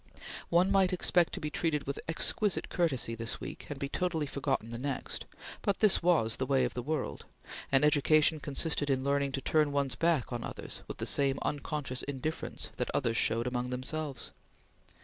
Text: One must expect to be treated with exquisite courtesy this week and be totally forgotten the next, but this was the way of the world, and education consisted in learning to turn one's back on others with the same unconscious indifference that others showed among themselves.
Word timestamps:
One 0.49 0.71
must 0.71 0.93
expect 0.93 1.31
to 1.33 1.39
be 1.39 1.51
treated 1.51 1.85
with 1.85 1.99
exquisite 2.07 2.69
courtesy 2.69 3.13
this 3.13 3.39
week 3.39 3.67
and 3.69 3.77
be 3.77 3.87
totally 3.87 4.25
forgotten 4.25 4.69
the 4.71 4.79
next, 4.79 5.25
but 5.61 5.77
this 5.77 6.01
was 6.01 6.37
the 6.37 6.45
way 6.47 6.63
of 6.65 6.73
the 6.73 6.81
world, 6.81 7.25
and 7.71 7.85
education 7.85 8.39
consisted 8.39 8.89
in 8.89 9.03
learning 9.03 9.33
to 9.33 9.41
turn 9.41 9.71
one's 9.71 9.93
back 9.93 10.33
on 10.33 10.43
others 10.43 10.81
with 10.87 10.97
the 10.97 11.05
same 11.05 11.37
unconscious 11.43 12.01
indifference 12.01 12.71
that 12.77 12.89
others 12.95 13.15
showed 13.17 13.45
among 13.45 13.69
themselves. 13.69 14.31